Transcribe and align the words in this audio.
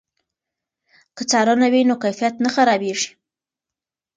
که 1.15 1.23
څارنه 1.31 1.67
وي 1.73 1.81
نو 1.89 1.95
کیفیت 2.03 2.35
نه 2.45 2.49
خرابېږي. 2.55 3.09